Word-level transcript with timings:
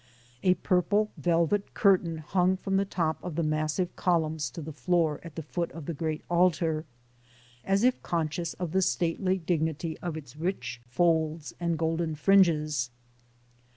A 0.41 0.55
purple 0.55 1.11
velvet 1.15 1.75
curtain 1.75 2.17
hung 2.17 2.57
from 2.57 2.77
the 2.77 2.85
top 2.85 3.23
of 3.23 3.35
the 3.35 3.43
massive 3.43 3.95
columns 3.95 4.49
to 4.49 4.59
the 4.59 4.71
floor 4.73 5.19
at 5.23 5.35
the 5.35 5.43
foot 5.43 5.71
of 5.73 5.85
the 5.85 5.93
Great 5.93 6.23
Altar, 6.27 6.85
as 7.63 7.83
if 7.83 8.01
conscious 8.01 8.55
of 8.55 8.71
the 8.71 8.81
stately 8.81 9.37
dignity 9.37 9.99
of 9.99 10.17
its 10.17 10.35
rich 10.35 10.81
folds 10.89 11.53
and 11.59 11.77
golden 11.77 12.15
fringes. 12.15 12.89